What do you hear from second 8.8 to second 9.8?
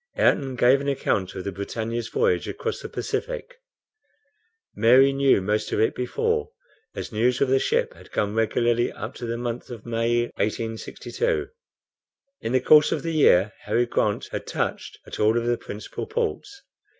up to the month